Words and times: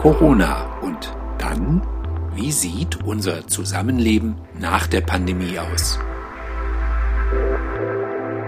Corona 0.00 0.80
und 0.80 1.14
dann, 1.36 1.86
wie 2.34 2.52
sieht 2.52 3.04
unser 3.04 3.46
Zusammenleben 3.46 4.40
nach 4.58 4.86
der 4.86 5.02
Pandemie 5.02 5.58
aus? 5.58 5.98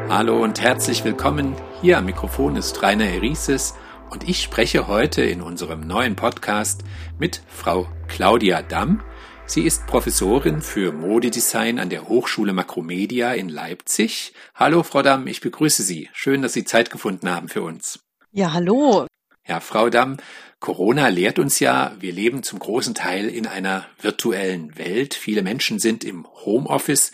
Hallo 0.08 0.42
und 0.42 0.62
herzlich 0.62 1.04
willkommen. 1.04 1.54
Hier 1.82 1.98
am 1.98 2.06
Mikrofon 2.06 2.56
ist 2.56 2.82
Rainer 2.82 3.04
Herises 3.04 3.74
und 4.08 4.26
ich 4.26 4.42
spreche 4.42 4.88
heute 4.88 5.24
in 5.24 5.42
unserem 5.42 5.86
neuen 5.86 6.16
Podcast 6.16 6.84
mit 7.18 7.42
Frau 7.48 7.86
Claudia 8.08 8.62
Damm. 8.62 9.02
Sie 9.44 9.64
ist 9.64 9.86
Professorin 9.86 10.62
für 10.62 10.90
Modedesign 10.90 11.78
an 11.78 11.90
der 11.90 12.08
Hochschule 12.08 12.54
Makromedia 12.54 13.34
in 13.34 13.50
Leipzig. 13.50 14.32
Hallo, 14.54 14.82
Frau 14.82 15.02
Damm, 15.02 15.26
ich 15.26 15.42
begrüße 15.42 15.82
Sie. 15.82 16.08
Schön, 16.14 16.40
dass 16.40 16.54
Sie 16.54 16.64
Zeit 16.64 16.88
gefunden 16.88 17.28
haben 17.28 17.48
für 17.48 17.60
uns. 17.60 18.00
Ja, 18.30 18.54
hallo. 18.54 19.06
Ja, 19.46 19.58
Frau 19.58 19.90
Damm, 19.90 20.18
Corona 20.62 21.08
lehrt 21.08 21.40
uns 21.40 21.58
ja, 21.58 21.92
wir 21.98 22.12
leben 22.12 22.44
zum 22.44 22.60
großen 22.60 22.94
Teil 22.94 23.28
in 23.28 23.48
einer 23.48 23.84
virtuellen 24.00 24.78
Welt. 24.78 25.12
Viele 25.12 25.42
Menschen 25.42 25.80
sind 25.80 26.04
im 26.04 26.24
Homeoffice 26.44 27.10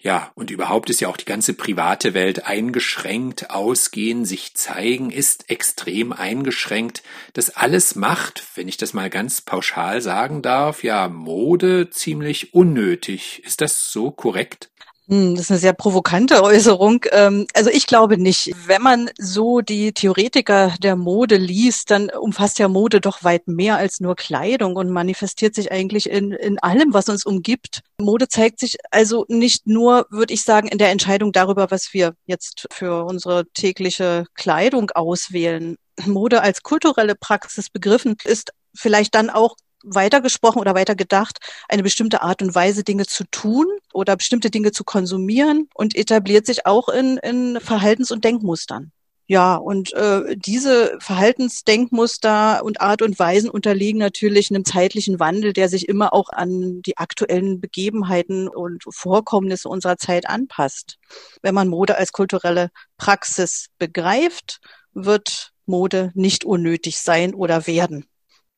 ja, 0.00 0.30
und 0.36 0.50
überhaupt 0.50 0.88
ist 0.88 1.00
ja 1.00 1.08
auch 1.08 1.16
die 1.16 1.26
ganze 1.26 1.54
private 1.54 2.14
Welt 2.14 2.46
eingeschränkt. 2.46 3.50
Ausgehen, 3.50 4.24
sich 4.24 4.54
zeigen 4.54 5.10
ist 5.10 5.50
extrem 5.50 6.12
eingeschränkt. 6.12 7.02
Das 7.34 7.50
alles 7.50 7.94
macht, 7.94 8.44
wenn 8.54 8.68
ich 8.68 8.76
das 8.76 8.94
mal 8.94 9.10
ganz 9.10 9.42
pauschal 9.42 10.00
sagen 10.00 10.40
darf, 10.40 10.82
ja, 10.82 11.08
Mode 11.08 11.90
ziemlich 11.90 12.54
unnötig. 12.54 13.42
Ist 13.44 13.60
das 13.60 13.90
so 13.90 14.12
korrekt? 14.12 14.70
Hm, 15.08 15.36
das 15.36 15.44
ist 15.44 15.50
eine 15.50 15.58
sehr 15.58 15.72
provokante 15.72 16.42
Äußerung. 16.42 17.04
Ähm, 17.12 17.46
also 17.54 17.70
ich 17.70 17.86
glaube 17.86 18.18
nicht. 18.18 18.52
Wenn 18.66 18.82
man 18.82 19.10
so 19.18 19.62
die 19.62 19.92
Theoretiker 19.92 20.74
der 20.82 20.96
Mode 20.96 21.36
liest, 21.36 21.90
dann 21.90 22.10
umfasst 22.10 22.58
ja 22.58 22.68
Mode 22.68 23.00
doch 23.00 23.24
weit 23.24 23.48
mehr 23.48 23.78
als 23.78 24.00
nur 24.00 24.16
Kleidung 24.16 24.76
und 24.76 24.90
manifestiert 24.90 25.54
sich 25.54 25.72
eigentlich 25.72 26.10
in, 26.10 26.32
in 26.32 26.58
allem, 26.58 26.92
was 26.92 27.08
uns 27.08 27.24
umgibt. 27.24 27.80
Mode 27.98 28.28
zeigt 28.28 28.60
sich 28.60 28.76
also 28.90 29.24
nicht 29.28 29.66
nur, 29.66 30.06
würde 30.10 30.34
ich 30.34 30.42
sagen, 30.42 30.68
in 30.68 30.76
der 30.76 30.90
Entscheidung 30.90 31.32
darüber, 31.32 31.70
was 31.70 31.94
wir 31.94 32.14
jetzt 32.26 32.66
für 32.70 33.04
unsere 33.04 33.46
tägliche 33.54 34.26
Kleidung 34.34 34.90
auswählen. 34.90 35.76
Mode 36.04 36.42
als 36.42 36.62
kulturelle 36.62 37.14
Praxis 37.14 37.70
begriffen 37.70 38.16
ist 38.24 38.50
vielleicht 38.74 39.14
dann 39.14 39.30
auch 39.30 39.56
weitergesprochen 39.84 40.60
oder 40.60 40.74
weitergedacht, 40.74 41.38
eine 41.68 41.82
bestimmte 41.82 42.22
Art 42.22 42.42
und 42.42 42.54
Weise, 42.54 42.84
Dinge 42.84 43.06
zu 43.06 43.24
tun 43.30 43.66
oder 43.92 44.16
bestimmte 44.16 44.50
Dinge 44.50 44.72
zu 44.72 44.84
konsumieren 44.84 45.68
und 45.74 45.96
etabliert 45.96 46.46
sich 46.46 46.66
auch 46.66 46.88
in, 46.88 47.18
in 47.18 47.58
Verhaltens- 47.60 48.10
und 48.10 48.24
Denkmustern. 48.24 48.92
Ja, 49.30 49.56
und 49.56 49.92
äh, 49.92 50.36
diese 50.38 50.96
Verhaltensdenkmuster 51.00 52.64
und 52.64 52.80
Art 52.80 53.02
und 53.02 53.18
Weisen 53.18 53.50
unterliegen 53.50 53.98
natürlich 53.98 54.50
einem 54.50 54.64
zeitlichen 54.64 55.20
Wandel, 55.20 55.52
der 55.52 55.68
sich 55.68 55.86
immer 55.86 56.14
auch 56.14 56.30
an 56.30 56.80
die 56.80 56.96
aktuellen 56.96 57.60
Begebenheiten 57.60 58.48
und 58.48 58.84
Vorkommnisse 58.88 59.68
unserer 59.68 59.98
Zeit 59.98 60.26
anpasst. 60.26 60.96
Wenn 61.42 61.54
man 61.54 61.68
Mode 61.68 61.98
als 61.98 62.12
kulturelle 62.12 62.70
Praxis 62.96 63.66
begreift, 63.78 64.60
wird 64.94 65.52
Mode 65.66 66.10
nicht 66.14 66.46
unnötig 66.46 66.98
sein 66.98 67.34
oder 67.34 67.66
werden. 67.66 68.07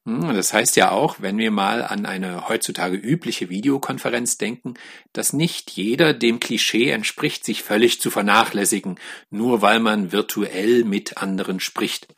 Hm, 0.06 0.34
das 0.34 0.52
heißt 0.52 0.76
ja 0.76 0.92
auch, 0.92 1.16
wenn 1.20 1.36
wir 1.36 1.50
mal 1.50 1.82
an 1.82 2.06
eine 2.06 2.48
heutzutage 2.48 2.96
übliche 2.96 3.50
Videokonferenz 3.50 4.38
denken, 4.38 4.74
dass 5.12 5.32
nicht 5.32 5.70
jeder 5.72 6.14
dem 6.14 6.40
Klischee 6.40 6.90
entspricht, 6.90 7.44
sich 7.44 7.62
völlig 7.62 8.00
zu 8.00 8.10
vernachlässigen, 8.10 8.98
nur 9.28 9.60
weil 9.60 9.78
man 9.78 10.10
virtuell 10.10 10.84
mit 10.84 11.18
anderen 11.18 11.60
spricht. 11.60 12.08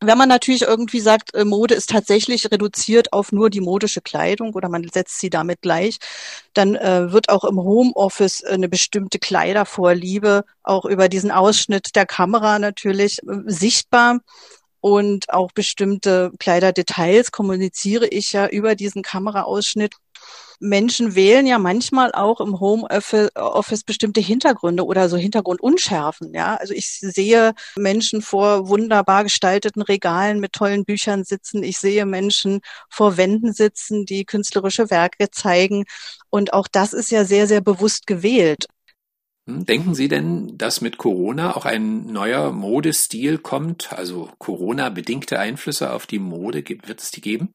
Wenn 0.00 0.16
man 0.16 0.28
natürlich 0.28 0.62
irgendwie 0.62 1.00
sagt, 1.00 1.34
äh, 1.34 1.44
Mode 1.44 1.74
ist 1.74 1.90
tatsächlich 1.90 2.52
reduziert 2.52 3.12
auf 3.12 3.32
nur 3.32 3.50
die 3.50 3.60
modische 3.60 4.00
Kleidung 4.00 4.54
oder 4.54 4.68
man 4.68 4.88
setzt 4.88 5.18
sie 5.18 5.28
damit 5.28 5.60
gleich, 5.60 5.98
dann 6.54 6.76
äh, 6.76 7.10
wird 7.10 7.28
auch 7.30 7.42
im 7.42 7.56
Homeoffice 7.58 8.44
eine 8.44 8.68
bestimmte 8.68 9.18
Kleidervorliebe 9.18 10.44
auch 10.62 10.84
über 10.84 11.08
diesen 11.08 11.32
Ausschnitt 11.32 11.96
der 11.96 12.06
Kamera 12.06 12.60
natürlich 12.60 13.18
äh, 13.24 13.42
sichtbar 13.46 14.20
und 14.80 15.30
auch 15.30 15.52
bestimmte 15.52 16.30
Kleiderdetails 16.38 17.32
kommuniziere 17.32 18.06
ich 18.06 18.32
ja 18.32 18.46
über 18.48 18.74
diesen 18.74 19.02
Kameraausschnitt. 19.02 19.94
Menschen 20.60 21.14
wählen 21.14 21.46
ja 21.46 21.58
manchmal 21.58 22.12
auch 22.12 22.40
im 22.40 22.58
Homeoffice 22.58 23.84
bestimmte 23.84 24.20
Hintergründe 24.20 24.84
oder 24.84 25.08
so 25.08 25.16
Hintergrundunschärfen. 25.16 26.34
Ja, 26.34 26.56
also 26.56 26.74
ich 26.74 26.88
sehe 26.88 27.54
Menschen 27.76 28.22
vor 28.22 28.68
wunderbar 28.68 29.22
gestalteten 29.22 29.82
Regalen 29.82 30.40
mit 30.40 30.52
tollen 30.52 30.84
Büchern 30.84 31.22
sitzen. 31.22 31.62
Ich 31.62 31.78
sehe 31.78 32.06
Menschen 32.06 32.60
vor 32.90 33.16
Wänden 33.16 33.52
sitzen, 33.52 34.04
die 34.04 34.24
künstlerische 34.24 34.90
Werke 34.90 35.30
zeigen. 35.30 35.84
Und 36.30 36.52
auch 36.52 36.66
das 36.66 36.92
ist 36.92 37.10
ja 37.10 37.24
sehr, 37.24 37.46
sehr 37.46 37.60
bewusst 37.60 38.06
gewählt. 38.08 38.66
Hm, 39.48 39.64
denken 39.64 39.94
Sie 39.94 40.08
denn, 40.08 40.58
dass 40.58 40.82
mit 40.82 40.98
Corona 40.98 41.56
auch 41.56 41.64
ein 41.64 42.06
neuer 42.12 42.52
Modestil 42.52 43.38
kommt, 43.38 43.92
also 43.94 44.30
Corona-bedingte 44.38 45.38
Einflüsse 45.38 45.92
auf 45.92 46.06
die 46.06 46.18
Mode, 46.18 46.62
wird 46.68 47.00
es 47.00 47.10
die 47.10 47.22
geben? 47.22 47.54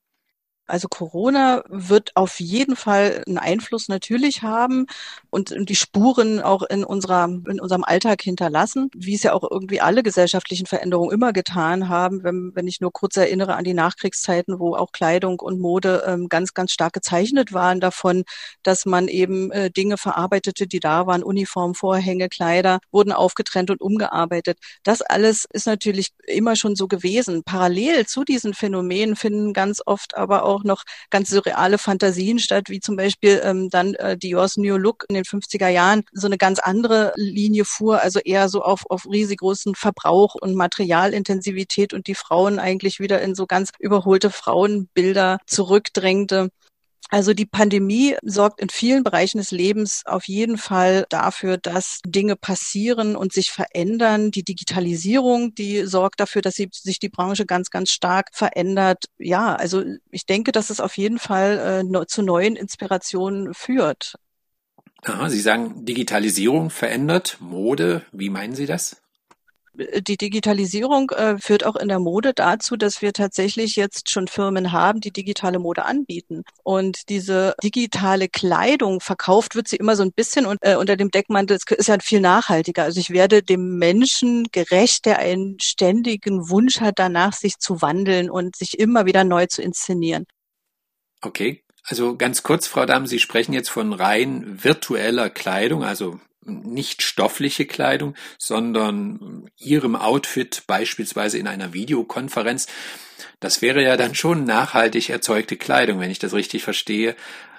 Also 0.66 0.88
Corona 0.88 1.62
wird 1.68 2.12
auf 2.16 2.40
jeden 2.40 2.78
Fall 2.78 3.22
einen 3.28 3.38
Einfluss 3.38 3.90
natürlich 3.90 4.44
haben 4.44 4.86
und 5.30 5.54
die 5.58 5.76
Spuren 5.76 6.40
auch 6.40 6.64
in 6.64 6.86
unserer, 6.86 7.26
in 7.26 7.60
unserem 7.60 7.84
Alltag 7.84 8.22
hinterlassen, 8.22 8.90
wie 8.96 9.16
es 9.16 9.24
ja 9.24 9.34
auch 9.34 9.44
irgendwie 9.50 9.82
alle 9.82 10.04
gesellschaftlichen 10.04 10.66
Veränderungen 10.66 11.12
immer 11.12 11.34
getan 11.34 11.90
haben, 11.90 12.24
wenn, 12.24 12.52
wenn 12.56 12.66
ich 12.66 12.80
nur 12.80 12.94
kurz 12.94 13.18
erinnere 13.18 13.56
an 13.56 13.66
die 13.66 13.74
Nachkriegszeiten, 13.74 14.58
wo 14.58 14.76
auch 14.76 14.94
Kleidung 14.94 15.42
und 15.42 15.60
Mode 15.60 16.06
ähm, 16.08 16.30
ganz, 16.30 16.54
ganz 16.54 16.72
stark 16.72 16.94
gezeichnet 16.94 17.52
waren 17.52 17.82
davon, 17.82 18.24
dass 18.64 18.86
man 18.86 19.10
eben 19.10 19.52
äh, 19.52 19.70
Dinge 19.70 19.98
verarbeitete, 19.98 20.66
die 20.66 20.80
da 20.80 21.06
waren, 21.08 21.24
Uniform, 21.24 21.76
Vorhänge, 21.76 22.30
Kleider, 22.30 22.80
wurden 22.90 23.12
aufgetrennt 23.12 23.70
und 23.70 23.82
umgearbeitet. 23.82 24.60
Das 24.84 25.02
alles 25.02 25.46
ist 25.52 25.68
natürlich 25.68 26.12
immer 26.26 26.56
schon 26.56 26.78
so 26.78 26.88
gewesen. 26.88 27.44
Parallel 27.44 28.06
zu 28.06 28.24
diesen 28.24 28.54
Phänomenen 28.54 29.18
finden 29.18 29.52
ganz 29.52 29.82
oft 29.86 30.16
aber 30.16 30.44
auch 30.44 30.53
auch 30.54 30.64
noch 30.64 30.84
ganz 31.10 31.30
surreale 31.30 31.78
Fantasien 31.78 32.40
statt, 32.40 32.66
wie 32.70 32.80
zum 32.80 32.96
Beispiel 32.96 33.42
ähm, 33.44 33.70
dann 33.70 33.94
äh, 33.96 34.18
Dior's 34.18 34.58
New 34.58 34.78
Look 34.78 35.06
in 35.10 35.16
den 35.16 35.24
50er 35.24 35.68
Jahren 35.68 36.04
so 36.12 36.28
eine 36.28 36.38
ganz 36.38 36.60
andere 36.60 37.14
Linie 37.16 37.66
fuhr, 37.66 38.02
also 38.02 38.20
eher 38.20 38.50
so 38.50 38.62
auf, 38.62 38.84
auf 38.90 39.06
riesig 39.06 39.40
großen 39.40 39.76
Verbrauch 39.76 40.36
und 40.36 40.56
Materialintensivität 40.56 41.94
und 41.94 42.08
die 42.08 42.16
Frauen 42.16 42.60
eigentlich 42.60 43.00
wieder 43.00 43.22
in 43.22 43.36
so 43.36 43.46
ganz 43.46 43.72
überholte 43.80 44.30
Frauenbilder 44.30 45.40
zurückdrängte. 45.46 46.50
Also 47.10 47.34
die 47.34 47.46
Pandemie 47.46 48.16
sorgt 48.24 48.62
in 48.62 48.70
vielen 48.70 49.04
Bereichen 49.04 49.38
des 49.38 49.52
Lebens 49.52 50.04
auf 50.06 50.28
jeden 50.28 50.58
Fall 50.58 51.06
dafür, 51.10 51.58
dass 51.58 52.00
Dinge 52.06 52.36
passieren 52.36 53.16
und 53.16 53.34
sich 53.34 53.52
verändern. 53.52 54.32
Die 54.32 54.44
Digitalisierung, 54.44 55.54
die 55.54 55.86
sorgt 55.86 56.20
dafür, 56.20 56.42
dass 56.42 56.56
sich 56.56 57.00
die 57.00 57.10
Branche 57.10 57.46
ganz, 57.46 57.70
ganz 57.70 57.92
stark 57.92 58.30
verändert. 58.34 59.06
Ja, 59.18 59.56
also 59.56 59.84
ich 60.10 60.26
denke, 60.26 60.52
dass 60.52 60.70
es 60.70 60.80
auf 60.80 60.98
jeden 60.98 61.20
Fall 61.20 61.84
äh, 61.94 62.06
zu 62.08 62.24
neuen 62.24 62.56
Inspirationen 62.56 63.54
führt. 63.54 64.16
Aha, 65.04 65.30
Sie 65.30 65.42
sagen, 65.42 65.86
Digitalisierung 65.86 66.70
verändert 66.70 67.38
Mode. 67.42 68.04
Wie 68.14 68.30
meinen 68.30 68.56
Sie 68.56 68.66
das? 68.66 69.03
Die 69.76 70.18
Digitalisierung 70.18 71.10
äh, 71.12 71.38
führt 71.40 71.66
auch 71.66 71.76
in 71.76 71.88
der 71.88 72.00
Mode 72.00 72.34
dazu, 72.34 72.76
dass 72.76 73.02
wir 73.02 73.12
tatsächlich 73.14 73.76
jetzt 73.76 74.10
schon 74.10 74.28
Firmen 74.28 74.72
haben, 74.72 75.02
die 75.02 75.12
digitale 75.12 75.60
Mode 75.60 75.86
anbieten. 75.86 76.44
Und 76.64 77.10
diese 77.10 77.56
digitale 77.64 78.30
Kleidung 78.30 79.00
verkauft 79.00 79.56
wird 79.56 79.68
sie 79.68 79.78
immer 79.78 79.96
so 79.96 80.04
ein 80.04 80.12
bisschen 80.12 80.46
und, 80.46 80.60
äh, 80.62 80.76
unter 80.76 80.96
dem 80.96 81.10
Deckmantel, 81.10 81.58
es 81.58 81.64
ist 81.76 81.88
ja 81.88 81.98
viel 82.00 82.22
nachhaltiger. 82.22 82.84
Also 82.84 83.00
ich 83.00 83.10
werde 83.10 83.42
dem 83.42 83.78
Menschen 83.78 84.48
gerecht, 84.52 85.06
der 85.06 85.20
einen 85.20 85.60
ständigen 85.60 86.50
Wunsch 86.50 86.80
hat, 86.80 87.00
danach 87.00 87.34
sich 87.34 87.58
zu 87.58 87.82
wandeln 87.82 88.30
und 88.30 88.56
sich 88.56 88.78
immer 88.78 89.06
wieder 89.06 89.24
neu 89.24 89.48
zu 89.48 89.62
inszenieren. 89.62 90.26
Okay, 91.22 91.64
also 91.86 92.16
ganz 92.16 92.44
kurz, 92.44 92.68
Frau 92.68 92.86
Damm, 92.86 93.08
Sie 93.08 93.20
sprechen 93.20 93.54
jetzt 93.54 93.70
von 93.70 93.94
rein 93.94 94.64
virtueller 94.64 95.30
Kleidung, 95.30 95.84
also 95.84 96.20
nicht 96.46 97.02
stoffliche 97.02 97.66
Kleidung, 97.66 98.16
sondern 98.38 99.50
ihrem 99.58 99.96
Outfit 99.96 100.64
beispielsweise 100.68 101.38
in 101.38 101.48
einer 101.48 101.74
Videokonferenz. 101.74 102.68
Das 103.40 103.62
wäre 103.62 103.84
ja 103.84 103.98
dann 103.98 104.16
schon 104.16 104.46
nachhaltig 104.46 105.10
erzeugte 105.10 105.58
Kleidung, 105.58 106.00
wenn 106.00 106.12
ich 106.12 106.20
das 106.20 106.34
richtig 106.34 106.64
verstehe. 106.64 107.16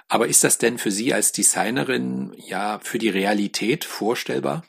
Aber 0.07 0.27
ist 0.27 0.43
das 0.43 0.57
denn 0.57 0.77
für 0.77 0.91
Sie 0.91 1.13
als 1.13 1.31
Designerin 1.31 2.33
ja 2.37 2.79
für 2.81 2.99
die 2.99 3.09
Realität 3.09 3.85
vorstellbar? 3.85 4.63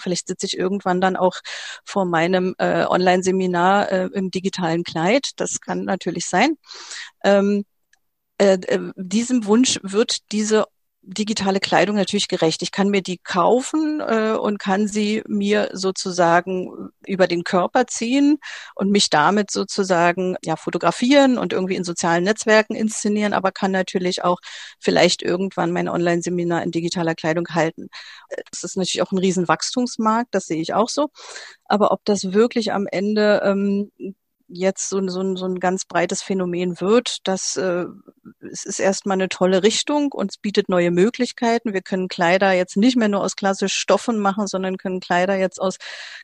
Vielleicht 0.00 0.26
sitze 0.26 0.46
ich 0.46 0.58
irgendwann 0.58 1.00
dann 1.00 1.16
auch 1.16 1.36
vor 1.84 2.04
meinem 2.04 2.56
äh, 2.58 2.84
Online-Seminar 2.84 3.92
äh, 3.92 4.08
im 4.12 4.32
digitalen 4.32 4.82
Kleid. 4.82 5.30
Das 5.36 5.60
kann 5.60 5.84
natürlich 5.84 6.26
sein. 6.26 6.56
Ähm, 7.22 7.64
äh, 8.38 8.54
äh 8.54 8.92
diesem 8.96 9.46
Wunsch 9.46 9.78
wird 9.82 10.32
diese 10.32 10.66
digitale 11.02 11.58
Kleidung 11.58 11.96
natürlich 11.96 12.28
gerecht. 12.28 12.62
Ich 12.62 12.70
kann 12.70 12.88
mir 12.88 13.02
die 13.02 13.18
kaufen 13.18 14.00
äh, 14.00 14.32
und 14.32 14.58
kann 14.58 14.86
sie 14.86 15.22
mir 15.26 15.70
sozusagen 15.72 16.90
über 17.06 17.26
den 17.26 17.42
Körper 17.42 17.86
ziehen 17.88 18.38
und 18.76 18.90
mich 18.90 19.10
damit 19.10 19.50
sozusagen 19.50 20.36
ja 20.44 20.56
fotografieren 20.56 21.38
und 21.38 21.52
irgendwie 21.52 21.74
in 21.74 21.84
sozialen 21.84 22.24
Netzwerken 22.24 22.76
inszenieren, 22.76 23.32
aber 23.32 23.50
kann 23.50 23.72
natürlich 23.72 24.22
auch 24.22 24.38
vielleicht 24.78 25.22
irgendwann 25.22 25.72
mein 25.72 25.88
Online-Seminar 25.88 26.62
in 26.62 26.70
digitaler 26.70 27.16
Kleidung 27.16 27.48
halten. 27.50 27.88
Das 28.50 28.62
ist 28.62 28.76
natürlich 28.76 29.02
auch 29.02 29.12
ein 29.12 29.18
riesen 29.18 29.48
Wachstumsmarkt, 29.48 30.34
das 30.34 30.46
sehe 30.46 30.62
ich 30.62 30.72
auch 30.72 30.88
so. 30.88 31.08
Aber 31.64 31.90
ob 31.90 32.04
das 32.04 32.32
wirklich 32.32 32.72
am 32.72 32.86
Ende 32.86 33.42
ähm, 33.44 33.90
jetzt 34.52 34.88
so, 34.88 35.06
so, 35.08 35.36
so 35.36 35.46
ein 35.46 35.60
ganz 35.60 35.84
breites 35.84 36.22
Phänomen 36.22 36.80
wird, 36.80 37.18
das 37.24 37.56
äh, 37.56 37.86
es 38.40 38.64
ist 38.64 38.80
erstmal 38.80 39.16
eine 39.16 39.28
tolle 39.28 39.62
Richtung 39.62 40.12
und 40.12 40.30
es 40.32 40.38
bietet 40.38 40.68
neue 40.68 40.90
Möglichkeiten. 40.90 41.72
Wir 41.72 41.82
können 41.82 42.08
Kleider 42.08 42.52
jetzt 42.52 42.76
nicht 42.76 42.96
mehr 42.96 43.08
nur 43.08 43.22
aus 43.22 43.36
klassischen 43.36 43.74
Stoffen 43.74 44.18
machen, 44.18 44.46
sondern 44.46 44.76
können 44.76 45.00
Kleider 45.00 45.36
jetzt 45.36 45.60
aus 45.60 45.76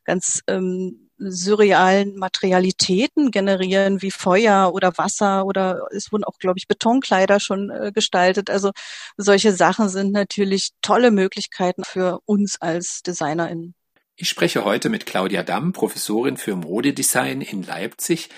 ganz 0.05 0.43
ähm, 0.47 1.09
surrealen 1.19 2.17
Materialitäten 2.17 3.31
generieren, 3.31 4.03
wie 4.03 4.11
Feuer 4.11 4.73
oder 4.73 4.97
Wasser 4.99 5.45
oder 5.47 5.87
es 5.91 6.13
wurden 6.13 6.25
auch, 6.25 6.39
glaube 6.39 6.59
ich, 6.59 6.69
Betonkleider 6.69 7.41
schon 7.41 7.71
äh, 7.71 7.93
gestaltet. 7.93 8.51
Also 8.51 8.73
solche 9.17 9.53
Sachen 9.53 9.89
sind 9.89 10.13
natürlich 10.13 10.71
tolle 10.83 11.11
Möglichkeiten 11.11 11.85
für 11.85 12.21
uns 12.25 12.61
als 12.61 13.03
DesignerInnen. 13.03 13.75
Ich 14.21 14.29
spreche 14.29 14.65
heute 14.65 14.89
mit 14.89 15.07
Claudia 15.07 15.45
Damm, 15.45 15.73
Professorin 15.73 16.39
für 16.39 16.57
Modedesign 16.57 17.41
in 17.41 17.63
Leipzig. 17.63 18.31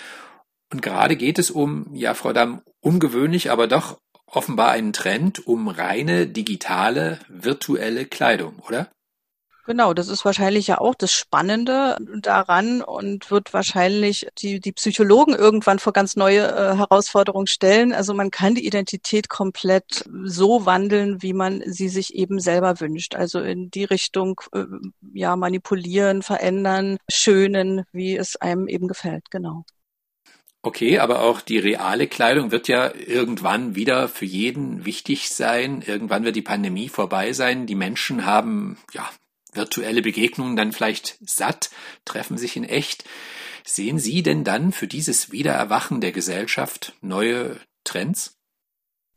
Und 0.71 0.82
gerade 0.82 1.17
geht 1.17 1.38
es 1.38 1.50
um, 1.50 1.87
ja, 1.94 2.12
Frau 2.12 2.35
Damm, 2.35 2.61
ungewöhnlich, 2.81 3.50
aber 3.50 3.67
doch 3.67 3.99
offenbar 4.27 4.73
einen 4.73 4.93
Trend 4.93 5.47
um 5.47 5.69
reine 5.69 6.27
digitale, 6.27 7.19
virtuelle 7.29 8.05
Kleidung, 8.05 8.59
oder? 8.59 8.91
Genau, 9.70 9.94
das 9.94 10.08
ist 10.08 10.25
wahrscheinlich 10.25 10.67
ja 10.67 10.81
auch 10.81 10.96
das 10.96 11.12
Spannende 11.12 11.96
daran 12.22 12.82
und 12.82 13.31
wird 13.31 13.55
wahrscheinlich 13.55 14.26
die, 14.38 14.58
die 14.58 14.72
Psychologen 14.72 15.32
irgendwann 15.32 15.78
vor 15.78 15.93
ganz 15.93 16.17
neue 16.17 16.40
äh, 16.40 16.75
Herausforderungen 16.76 17.46
stellen. 17.46 17.93
Also 17.93 18.12
man 18.12 18.32
kann 18.32 18.56
die 18.56 18.67
Identität 18.67 19.28
komplett 19.28 20.05
so 20.25 20.67
wandeln, 20.67 21.22
wie 21.22 21.34
man 21.34 21.62
sie 21.67 21.88
sich 21.88 22.17
eben 22.17 22.40
selber 22.40 22.81
wünscht. 22.81 23.14
Also 23.14 23.38
in 23.38 23.70
die 23.70 23.84
Richtung, 23.84 24.40
äh, 24.52 24.64
ja, 25.14 25.37
manipulieren, 25.37 26.22
verändern, 26.22 26.96
schönen, 27.08 27.84
wie 27.93 28.17
es 28.17 28.34
einem 28.34 28.67
eben 28.67 28.88
gefällt. 28.88 29.31
Genau. 29.31 29.62
Okay, 30.62 30.99
aber 30.99 31.22
auch 31.22 31.40
die 31.40 31.58
reale 31.58 32.08
Kleidung 32.08 32.50
wird 32.50 32.67
ja 32.67 32.93
irgendwann 32.93 33.76
wieder 33.76 34.08
für 34.08 34.26
jeden 34.26 34.84
wichtig 34.84 35.31
sein. 35.31 35.84
Irgendwann 35.87 36.25
wird 36.25 36.34
die 36.34 36.43
Pandemie 36.43 36.88
vorbei 36.88 37.32
sein. 37.32 37.67
Die 37.67 37.76
Menschen 37.76 38.26
haben 38.26 38.76
ja 38.93 39.08
virtuelle 39.52 40.02
Begegnungen 40.02 40.56
dann 40.56 40.73
vielleicht 40.73 41.19
satt, 41.20 41.70
treffen 42.05 42.38
sich 42.38 42.56
in 42.56 42.64
echt. 42.64 43.05
Sehen 43.64 43.99
Sie 43.99 44.23
denn 44.23 44.44
dann 44.44 44.73
für 44.73 44.87
dieses 44.87 45.32
Wiedererwachen 45.32 46.00
der 46.00 46.12
Gesellschaft 46.12 46.94
neue 47.00 47.61
Trends? 47.85 48.40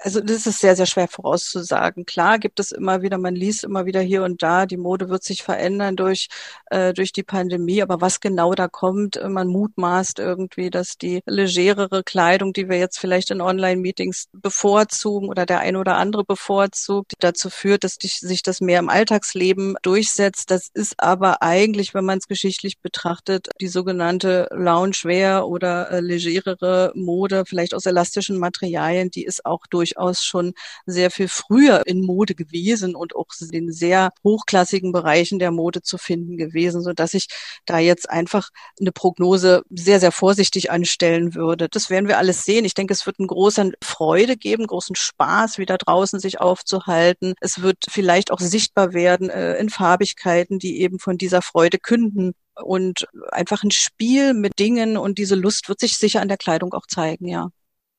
Also 0.05 0.19
das 0.19 0.45
ist 0.47 0.59
sehr, 0.59 0.75
sehr 0.75 0.85
schwer 0.85 1.07
vorauszusagen. 1.07 2.05
Klar 2.05 2.37
gibt 2.37 2.59
es 2.59 2.73
immer 2.73 3.01
wieder, 3.01 3.17
man 3.17 3.35
liest 3.35 3.63
immer 3.63 3.85
wieder 3.85 4.01
hier 4.01 4.23
und 4.23 4.43
da, 4.43 4.65
die 4.65 4.75
Mode 4.75 5.07
wird 5.07 5.23
sich 5.23 5.43
verändern 5.43 5.95
durch, 5.95 6.27
äh, 6.71 6.93
durch 6.93 7.13
die 7.13 7.23
Pandemie, 7.23 7.81
aber 7.81 8.01
was 8.01 8.19
genau 8.19 8.53
da 8.53 8.67
kommt, 8.67 9.15
äh, 9.15 9.29
man 9.29 9.47
mutmaßt 9.47 10.19
irgendwie, 10.19 10.69
dass 10.69 10.97
die 10.97 11.21
legerere 11.25 12.03
Kleidung, 12.03 12.51
die 12.51 12.67
wir 12.67 12.77
jetzt 12.77 12.99
vielleicht 12.99 13.31
in 13.31 13.39
Online-Meetings 13.39 14.27
bevorzugen 14.33 15.29
oder 15.29 15.45
der 15.45 15.61
eine 15.61 15.79
oder 15.79 15.95
andere 15.95 16.25
bevorzugt, 16.25 17.13
dazu 17.19 17.49
führt, 17.49 17.85
dass 17.85 17.97
die, 17.97 18.09
sich 18.09 18.43
das 18.43 18.59
mehr 18.59 18.79
im 18.79 18.89
Alltagsleben 18.89 19.77
durchsetzt. 19.83 20.51
Das 20.51 20.69
ist 20.73 20.95
aber 20.97 21.41
eigentlich, 21.41 21.93
wenn 21.93 22.03
man 22.03 22.17
es 22.17 22.27
geschichtlich 22.27 22.81
betrachtet, 22.81 23.47
die 23.61 23.69
sogenannte 23.69 24.49
Loungewear 24.51 25.47
oder 25.47 25.91
äh, 25.91 26.01
legerere 26.01 26.91
Mode, 26.93 27.45
vielleicht 27.47 27.73
aus 27.73 27.85
elastischen 27.85 28.37
Materialien, 28.37 29.09
die 29.09 29.23
ist 29.23 29.45
auch 29.45 29.65
durch 29.69 29.92
durchaus 29.93 30.23
schon 30.23 30.53
sehr 30.85 31.11
viel 31.11 31.27
früher 31.27 31.85
in 31.85 32.01
Mode 32.01 32.35
gewesen 32.35 32.95
und 32.95 33.15
auch 33.15 33.27
in 33.51 33.71
sehr 33.71 34.09
hochklassigen 34.23 34.91
Bereichen 34.91 35.39
der 35.39 35.51
Mode 35.51 35.81
zu 35.81 35.97
finden 35.97 36.37
gewesen, 36.37 36.81
so 36.81 36.93
dass 36.93 37.13
ich 37.13 37.27
da 37.65 37.79
jetzt 37.79 38.09
einfach 38.09 38.49
eine 38.79 38.91
Prognose 38.91 39.63
sehr, 39.69 39.99
sehr 39.99 40.11
vorsichtig 40.11 40.71
anstellen 40.71 41.35
würde. 41.35 41.69
Das 41.69 41.89
werden 41.89 42.07
wir 42.07 42.17
alles 42.17 42.43
sehen. 42.43 42.65
Ich 42.65 42.73
denke, 42.73 42.93
es 42.93 43.05
wird 43.05 43.19
eine 43.19 43.27
große 43.27 43.71
Freude 43.83 44.37
geben, 44.37 44.67
großen 44.67 44.95
Spaß, 44.95 45.57
wieder 45.57 45.77
draußen 45.77 46.19
sich 46.19 46.39
aufzuhalten. 46.41 47.33
Es 47.39 47.61
wird 47.61 47.77
vielleicht 47.89 48.31
auch 48.31 48.39
sichtbar 48.39 48.93
werden 48.93 49.29
äh, 49.29 49.55
in 49.57 49.69
Farbigkeiten, 49.69 50.59
die 50.59 50.81
eben 50.81 50.99
von 50.99 51.17
dieser 51.17 51.41
Freude 51.41 51.77
künden 51.77 52.33
und 52.55 53.07
einfach 53.31 53.63
ein 53.63 53.71
Spiel 53.71 54.33
mit 54.33 54.59
Dingen 54.59 54.97
und 54.97 55.17
diese 55.17 55.35
Lust 55.35 55.69
wird 55.69 55.79
sich 55.79 55.97
sicher 55.97 56.21
an 56.21 56.27
der 56.27 56.37
Kleidung 56.37 56.73
auch 56.73 56.85
zeigen, 56.85 57.27
ja. 57.27 57.49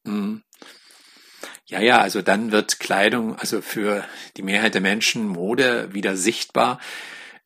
Mhm. 0.05 0.43
Ja, 1.67 1.81
ja, 1.81 2.01
also 2.01 2.21
dann 2.21 2.53
wird 2.53 2.79
Kleidung, 2.79 3.37
also 3.37 3.63
für 3.63 4.05
die 4.37 4.43
Mehrheit 4.43 4.75
der 4.75 4.83
Menschen 4.83 5.27
Mode 5.27 5.95
wieder 5.95 6.15
sichtbar. 6.17 6.79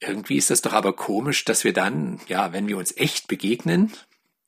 Irgendwie 0.01 0.37
ist 0.37 0.51
das 0.51 0.61
doch 0.61 0.73
aber 0.73 0.93
komisch, 0.95 1.45
dass 1.45 1.63
wir 1.63 1.73
dann, 1.73 2.21
ja, 2.27 2.53
wenn 2.53 2.67
wir 2.67 2.79
uns 2.79 2.97
echt 2.97 3.29
begegnen, 3.29 3.93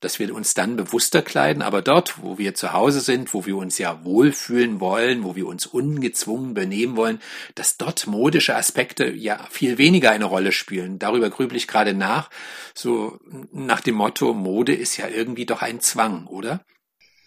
dass 0.00 0.18
wir 0.18 0.34
uns 0.34 0.54
dann 0.54 0.76
bewusster 0.76 1.22
kleiden, 1.22 1.62
aber 1.62 1.82
dort, 1.82 2.22
wo 2.22 2.38
wir 2.38 2.54
zu 2.54 2.72
Hause 2.72 3.00
sind, 3.00 3.32
wo 3.34 3.46
wir 3.46 3.56
uns 3.56 3.78
ja 3.78 4.02
wohlfühlen 4.04 4.80
wollen, 4.80 5.22
wo 5.22 5.36
wir 5.36 5.46
uns 5.46 5.66
ungezwungen 5.66 6.54
benehmen 6.54 6.96
wollen, 6.96 7.20
dass 7.54 7.76
dort 7.76 8.06
modische 8.06 8.56
Aspekte 8.56 9.10
ja 9.10 9.46
viel 9.50 9.78
weniger 9.78 10.10
eine 10.10 10.24
Rolle 10.24 10.52
spielen. 10.52 10.98
Darüber 10.98 11.30
grübel 11.30 11.56
ich 11.56 11.68
gerade 11.68 11.94
nach, 11.94 12.30
so 12.74 13.20
nach 13.52 13.82
dem 13.82 13.96
Motto, 13.96 14.32
Mode 14.32 14.74
ist 14.74 14.96
ja 14.96 15.06
irgendwie 15.06 15.46
doch 15.46 15.62
ein 15.62 15.80
Zwang, 15.80 16.26
oder? 16.26 16.64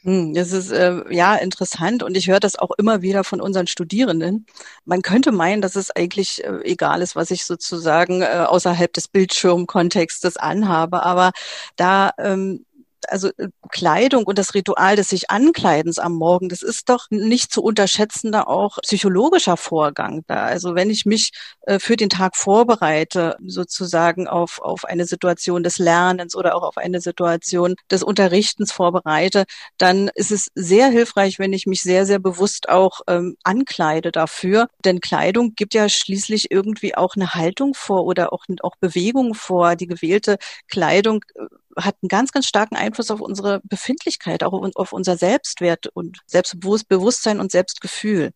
Hm, 0.04 0.34
das 0.34 0.52
ist 0.52 0.70
äh, 0.72 1.02
ja 1.14 1.36
interessant 1.36 2.04
und 2.04 2.18
ich 2.18 2.28
höre 2.28 2.42
das 2.42 2.58
auch 2.58 2.72
immer 2.78 3.02
wieder 3.02 3.24
von 3.24 3.40
unseren 3.40 3.68
Studierenden. 3.68 4.46
Man 4.84 5.02
könnte 5.02 5.32
meinen, 5.32 5.62
dass 5.62 5.78
es 5.78 5.92
eigentlich 5.92 6.44
äh, 6.44 6.60
egal 6.64 7.02
ist, 7.02 7.16
was 7.16 7.32
ich 7.32 7.46
sozusagen 7.46 8.22
äh, 8.22 8.44
außerhalb 8.46 8.92
des 8.92 9.08
Bildschirmkontextes 9.08 10.36
anhabe, 10.36 11.04
aber 11.04 11.32
da 11.78 12.12
ähm, 12.18 12.66
also 13.10 13.30
äh, 13.38 13.50
Kleidung 13.70 14.26
und 14.26 14.38
das 14.38 14.54
Ritual 14.54 14.96
des 14.96 15.10
sich 15.10 15.30
Ankleidens 15.30 16.00
am 16.00 16.14
Morgen, 16.14 16.50
das 16.50 16.62
ist 16.62 16.90
doch 16.90 17.08
nicht 17.10 17.52
zu 17.52 17.62
unterschätzender 17.62 18.48
auch 18.48 18.78
psychologischer 18.82 19.58
Vorgang 19.58 20.24
da. 20.28 20.44
Also 20.46 20.76
wenn 20.76 20.90
ich 20.90 21.06
mich 21.06 21.32
äh, 21.62 21.80
für 21.80 21.96
den 21.96 22.10
Tag 22.10 22.36
vorbereite, 22.36 23.38
sozusagen 23.46 24.28
auf, 24.28 24.60
auf 24.62 24.86
eine 24.86 25.06
Situation 25.06 25.64
des 25.64 25.78
Lernens 25.78 26.36
oder 26.36 26.56
auch 26.56 26.64
auf 26.64 26.78
eine 26.78 27.02
Situation 27.02 27.76
des 27.92 28.04
Unterrichtens 28.04 28.72
vorbereite, 28.72 29.46
dann 29.78 30.10
ist 30.16 30.32
es 30.32 30.48
sehr 30.56 30.90
hilfreich, 30.90 31.40
wenn 31.40 31.54
ich 31.54 31.66
mich 31.66 31.82
sehr, 31.82 32.06
sehr 32.06 32.20
bewusst 32.20 32.70
auch 32.70 33.02
ähm, 33.08 33.36
ankleide 33.44 34.12
dafür. 34.12 34.68
Denn 34.86 35.00
Kleidung 35.00 35.54
gibt 35.56 35.74
ja 35.74 35.90
schließlich 35.90 36.52
irgendwie 36.52 36.96
auch 36.96 37.16
eine 37.16 37.34
Haltung 37.34 37.74
vor 37.74 38.06
oder 38.06 38.34
auch, 38.34 38.46
auch 38.62 38.76
Bewegung 38.80 39.34
vor. 39.34 39.76
Die 39.76 39.88
gewählte 39.88 40.38
Kleidung 40.68 41.24
äh, 41.36 41.42
hat 41.78 41.96
einen 42.02 42.10
ganz, 42.10 42.32
ganz 42.32 42.48
starken 42.48 42.76
Einfluss 42.94 43.10
auf 43.10 43.22
unsere 43.22 43.60
Befindlichkeit, 43.64 44.44
auch 44.44 44.54
auf 44.76 44.94
unser 44.94 45.18
Selbstwert 45.18 45.88
und 45.88 46.20
Selbstbewusstsein 46.28 47.40
und 47.40 47.52
Selbstgefühl. 47.52 48.32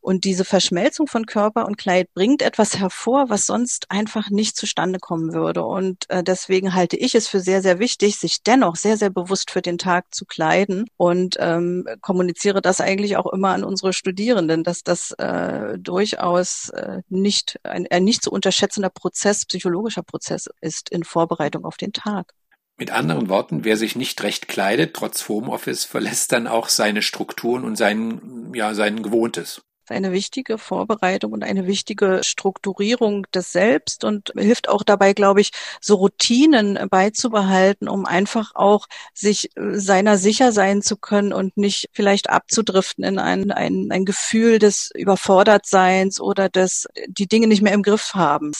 Und 0.00 0.24
diese 0.24 0.46
Verschmelzung 0.46 1.06
von 1.06 1.26
Körper 1.26 1.66
und 1.66 1.76
Kleid 1.76 2.14
bringt 2.14 2.40
etwas 2.40 2.78
hervor, 2.78 3.28
was 3.28 3.44
sonst 3.44 3.90
einfach 3.90 4.30
nicht 4.30 4.56
zustande 4.56 4.98
kommen 4.98 5.34
würde. 5.34 5.62
Und 5.62 6.08
äh, 6.08 6.24
deswegen 6.24 6.74
halte 6.74 6.96
ich 6.96 7.14
es 7.14 7.28
für 7.28 7.40
sehr, 7.40 7.60
sehr 7.60 7.78
wichtig, 7.78 8.16
sich 8.16 8.42
dennoch 8.42 8.76
sehr, 8.76 8.96
sehr 8.96 9.10
bewusst 9.10 9.50
für 9.50 9.60
den 9.60 9.76
Tag 9.76 10.06
zu 10.14 10.24
kleiden 10.24 10.86
und 10.96 11.36
ähm, 11.38 11.86
kommuniziere 12.00 12.62
das 12.62 12.80
eigentlich 12.80 13.18
auch 13.18 13.30
immer 13.30 13.50
an 13.50 13.64
unsere 13.64 13.92
Studierenden, 13.92 14.64
dass 14.64 14.82
das 14.84 15.10
äh, 15.18 15.78
durchaus 15.78 16.70
äh, 16.70 17.02
nicht 17.10 17.58
ein, 17.62 17.86
ein 17.90 18.04
nicht 18.04 18.22
zu 18.22 18.30
unterschätzender 18.30 18.88
Prozess, 18.88 19.44
psychologischer 19.44 20.02
Prozess 20.02 20.48
ist 20.62 20.88
in 20.88 21.04
Vorbereitung 21.04 21.66
auf 21.66 21.76
den 21.76 21.92
Tag. 21.92 22.32
Mit 22.78 22.92
anderen 22.92 23.28
Worten, 23.28 23.64
wer 23.64 23.76
sich 23.76 23.96
nicht 23.96 24.22
recht 24.22 24.46
kleidet, 24.46 24.94
trotz 24.94 25.28
Homeoffice, 25.28 25.84
verlässt 25.84 26.32
dann 26.32 26.46
auch 26.46 26.68
seine 26.68 27.02
Strukturen 27.02 27.64
und 27.64 27.76
sein, 27.76 28.52
ja, 28.54 28.72
sein 28.74 29.02
Gewohntes 29.02 29.62
eine 29.90 30.12
wichtige 30.12 30.58
Vorbereitung 30.58 31.32
und 31.32 31.44
eine 31.44 31.66
wichtige 31.66 32.20
Strukturierung 32.22 33.26
des 33.34 33.52
Selbst 33.52 34.04
und 34.04 34.32
hilft 34.36 34.68
auch 34.68 34.82
dabei, 34.82 35.12
glaube 35.12 35.40
ich, 35.40 35.50
so 35.80 35.96
Routinen 35.96 36.78
beizubehalten, 36.90 37.88
um 37.88 38.06
einfach 38.06 38.54
auch 38.54 38.86
sich 39.14 39.56
äh, 39.56 39.78
seiner 39.78 40.18
sicher 40.18 40.52
sein 40.52 40.82
zu 40.82 40.96
können 40.96 41.32
und 41.32 41.56
nicht 41.56 41.88
vielleicht 41.92 42.30
abzudriften 42.30 43.04
in 43.04 43.18
ein, 43.18 43.50
ein, 43.50 43.88
ein 43.90 44.04
Gefühl 44.04 44.58
des 44.58 44.90
Überfordertseins 44.94 46.20
oder 46.20 46.48
des 46.48 46.86
die 47.08 47.26
Dinge 47.26 47.46
nicht 47.46 47.62
mehr 47.62 47.74
im 47.74 47.82
Griff 47.82 48.14
haben. 48.14 48.52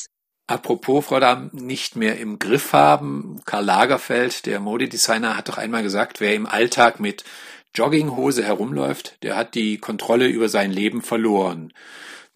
Apropos, 0.48 1.04
Frau 1.04 1.20
Dahm, 1.20 1.50
nicht 1.52 1.94
mehr 1.94 2.18
im 2.18 2.38
Griff 2.38 2.72
haben. 2.72 3.42
Karl 3.44 3.66
Lagerfeld, 3.66 4.46
der 4.46 4.60
Modedesigner, 4.60 5.36
hat 5.36 5.50
doch 5.50 5.58
einmal 5.58 5.82
gesagt, 5.82 6.20
wer 6.20 6.34
im 6.34 6.46
Alltag 6.46 7.00
mit 7.00 7.22
Jogginghose 7.74 8.42
herumläuft, 8.42 9.22
der 9.22 9.36
hat 9.36 9.54
die 9.54 9.76
Kontrolle 9.76 10.26
über 10.26 10.48
sein 10.48 10.70
Leben 10.72 11.02
verloren. 11.02 11.74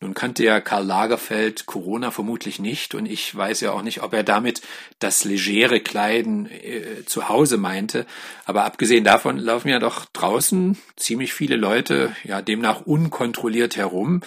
Nun 0.00 0.12
kannte 0.12 0.44
ja 0.44 0.60
Karl 0.60 0.84
Lagerfeld 0.84 1.64
Corona 1.64 2.10
vermutlich 2.10 2.58
nicht 2.58 2.94
und 2.94 3.06
ich 3.06 3.34
weiß 3.34 3.60
ja 3.62 3.70
auch 3.70 3.82
nicht, 3.82 4.02
ob 4.02 4.12
er 4.12 4.24
damit 4.24 4.60
das 4.98 5.24
legere 5.24 5.80
Kleiden 5.80 6.50
äh, 6.50 7.06
zu 7.06 7.30
Hause 7.30 7.56
meinte. 7.56 8.04
Aber 8.44 8.64
abgesehen 8.64 9.04
davon 9.04 9.38
laufen 9.38 9.68
ja 9.68 9.78
doch 9.78 10.04
draußen 10.12 10.76
ziemlich 10.96 11.32
viele 11.32 11.56
Leute 11.56 12.14
ja 12.24 12.42
demnach 12.42 12.82
unkontrolliert 12.82 13.76
herum. 13.76 14.20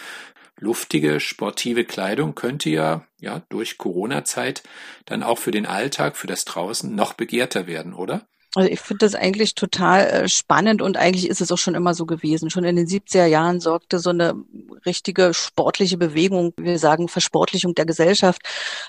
Luftige, 0.58 1.20
sportive 1.20 1.84
Kleidung 1.84 2.34
könnte 2.34 2.70
ja, 2.70 3.06
ja, 3.20 3.42
durch 3.50 3.78
Corona-Zeit 3.78 4.64
dann 5.06 5.22
auch 5.22 5.38
für 5.38 5.52
den 5.52 5.66
Alltag, 5.66 6.16
für 6.16 6.28
das 6.28 6.46
Draußen 6.46 6.94
noch 6.96 7.14
begehrter 7.14 7.68
werden, 7.68 7.94
oder? 7.94 8.28
Also 8.56 8.70
ich 8.70 8.80
finde 8.80 9.06
das 9.06 9.16
eigentlich 9.16 9.54
total 9.54 10.08
äh, 10.08 10.30
spannend 10.30 10.82
und 10.82 10.96
eigentlich 10.96 11.30
ist 11.30 11.42
es 11.42 11.52
auch 11.52 11.58
schon 11.58 11.76
immer 11.76 11.94
so 11.94 12.06
gewesen. 12.06 12.50
Schon 12.50 12.64
in 12.64 12.78
den 12.78 12.88
70er 12.88 13.26
Jahren 13.26 13.60
sorgte 13.60 14.00
so 14.00 14.12
eine 14.12 14.34
richtige 14.86 15.34
sportliche 15.34 15.98
Bewegung, 15.98 16.54
wir 16.58 16.80
sagen 16.80 17.10
Versportlichung 17.10 17.76
der 17.76 17.86
Gesellschaft, 17.86 18.42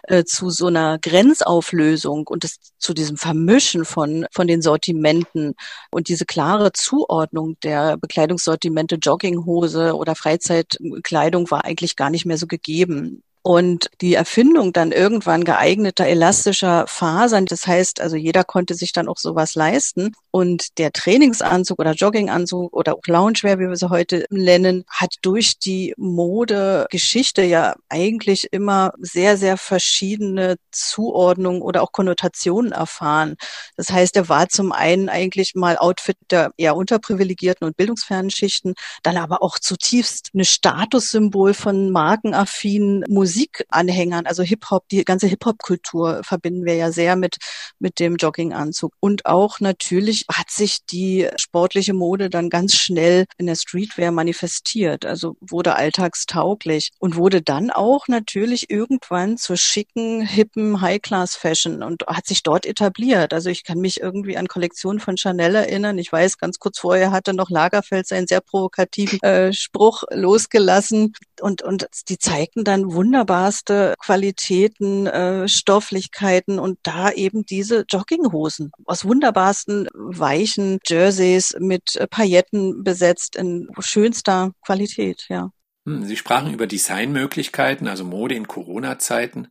äh, 0.05 0.25
zu 0.25 0.51
so 0.51 0.69
einer 0.69 0.99
Grenzauflösung 1.01 2.29
und 2.29 2.45
das, 2.45 2.59
zu 2.79 2.95
diesem 2.95 3.17
Vermischen 3.17 3.85
von, 3.85 4.27
von 4.31 4.47
den 4.47 4.63
Sortimenten 4.63 5.55
und 5.91 6.09
diese 6.09 6.27
klare 6.27 6.73
Zuordnung 6.73 7.59
der 7.65 7.97
Bekleidungssortimente 7.97 8.97
Jogginghose 8.97 9.97
oder 9.97 10.15
Freizeitkleidung 10.15 11.51
war 11.51 11.65
eigentlich 11.65 11.97
gar 11.97 12.11
nicht 12.11 12.25
mehr 12.25 12.39
so 12.39 12.47
gegeben. 12.47 13.25
Und 13.47 13.91
die 14.00 14.15
Erfindung 14.15 14.73
dann 14.73 14.91
irgendwann 14.91 15.45
geeigneter 15.45 16.05
elastischer 16.05 16.88
Fasern, 16.88 17.47
das 17.47 17.65
heißt 17.65 18.00
also 18.00 18.17
jeder 18.17 18.43
konnte 18.43 18.75
sich 18.75 18.91
dann 18.91 19.07
auch 19.07 19.19
sowas 19.19 19.55
leisten. 19.55 20.17
Und 20.33 20.79
der 20.79 20.91
Trainingsanzug 20.91 21.79
oder 21.79 21.93
Jogginganzug 21.93 22.75
oder 22.76 22.95
auch 22.97 23.07
Loungewear, 23.07 23.61
wie 23.61 23.69
wir 23.69 23.76
sie 23.76 23.88
heute 23.88 24.26
nennen, 24.31 24.85
hat 24.88 25.15
durch 25.23 25.61
die 25.61 25.95
Modegeschichte 25.97 27.45
ja 27.45 27.76
eigentlich 27.88 28.49
immer 28.50 28.93
sehr, 28.99 29.37
sehr 29.37 29.57
verschiedene 29.57 30.57
Zuordnungen 30.73 31.62
oder 31.62 31.85
auch 31.85 31.93
Konnotationen 31.93 32.73
erfahren. 32.73 33.37
Das 33.76 33.91
heißt, 33.91 34.17
er 34.17 34.29
war 34.29 34.49
zum 34.49 34.73
einen 34.73 35.09
eigentlich 35.09 35.55
mal 35.55 35.79
Outfit 35.79 36.17
der 36.33 36.50
eher 36.57 36.75
unterprivilegierten 36.75 37.65
und 37.65 37.76
bildungsfernen 37.76 38.33
Schichten, 38.33 38.75
dann 39.05 39.17
aber 39.17 39.41
auch 39.41 39.61
zutiefst 39.61 40.31
eine 40.35 40.45
Statussymbol 40.45 41.55
von 41.55 41.93
markenaffinen 41.93 43.05
Musik 43.09 43.36
Musikanhängern, 43.37 44.26
also 44.26 44.43
Hip-Hop, 44.43 44.88
die 44.88 45.05
ganze 45.05 45.26
Hip-Hop-Kultur 45.26 46.23
verbinden 46.25 46.64
wir 46.64 46.75
ja 46.75 46.90
sehr 46.90 47.16
mit, 47.16 47.37
mit 47.78 47.99
dem 48.00 48.16
Jogginganzug. 48.16 48.93
Und 49.00 49.26
auch 49.26 49.61
natürlich 49.61 50.25
hat 50.33 50.50
sich 50.50 50.78
die 50.90 51.28
sportliche 51.37 51.93
Mode 51.93 52.31
dann 52.31 52.49
ganz 52.49 52.75
schnell 52.75 53.26
in 53.37 53.47
der 53.47 53.57
Streetwear 53.57 54.11
manifestiert, 54.11 55.05
also 55.05 55.37
wurde 55.40 55.76
alltagstauglich 55.76 56.90
und 56.99 57.16
wurde 57.16 57.43
dann 57.43 57.71
auch 57.71 58.09
natürlich 58.09 58.71
irgendwann 58.71 59.37
zur 59.37 59.57
schicken, 59.57 60.23
hippen 60.23 60.81
High-Class-Fashion 60.81 61.83
und 61.83 62.05
hat 62.07 62.26
sich 62.26 62.43
dort 62.43 62.64
etabliert. 62.64 63.35
Also 63.35 63.50
ich 63.50 63.64
kann 63.64 63.78
mich 63.78 64.00
irgendwie 64.00 64.38
an 64.38 64.49
Kollektionen 64.49 65.00
von 65.00 65.16
Chanel 65.16 65.55
erinnern. 65.55 65.99
Ich 65.99 66.11
weiß, 66.11 66.38
ganz 66.38 66.59
kurz 66.59 66.78
vorher 66.78 67.11
hatte 67.11 67.35
noch 67.35 67.50
Lagerfeld 67.50 68.07
seinen 68.07 68.26
sehr 68.26 68.40
provokativen 68.40 69.21
äh, 69.23 69.52
Spruch 69.52 70.05
losgelassen 70.11 71.12
und, 71.40 71.62
und 71.62 71.87
die 72.09 72.19
zeigten 72.19 72.64
dann 72.64 72.93
wunderbar 72.93 73.16
wunderbarste 73.17 73.95
Qualitäten, 73.99 75.07
äh, 75.07 75.49
Stofflichkeiten 75.49 76.59
und 76.59 76.79
da 76.83 77.11
eben 77.11 77.47
diese 77.47 77.87
Jogginghosen 77.89 78.73
aus 78.85 79.07
wunderbarsten 79.07 79.89
weichen 79.95 80.81
Jerseys 80.87 81.57
mit 81.59 81.97
äh, 81.97 82.07
Pailletten 82.07 82.85
besetzt 82.85 83.37
in 83.37 83.69
schönster 83.79 84.53
Qualität, 84.61 85.25
ja. 85.31 85.51
Hm, 85.87 86.05
Sie 86.05 86.17
sprachen 86.17 86.53
über 86.53 86.67
Designmöglichkeiten, 86.67 87.89
also 87.89 88.05
Mode 88.05 88.35
in 88.35 88.47
Corona-Zeiten. 88.47 89.49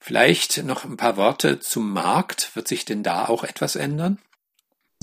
Vielleicht 0.00 0.64
noch 0.64 0.84
ein 0.84 0.96
paar 0.96 1.18
Worte 1.18 1.60
zum 1.60 1.92
Markt. 1.92 2.56
Wird 2.56 2.68
sich 2.68 2.86
denn 2.86 3.02
da 3.02 3.26
auch 3.26 3.44
etwas 3.44 3.76
ändern? 3.76 4.18